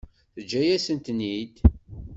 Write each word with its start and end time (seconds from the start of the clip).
Teǧǧa-yasent-ten-id. 0.33 1.55